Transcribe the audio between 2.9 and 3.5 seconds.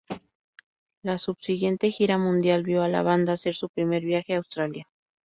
banda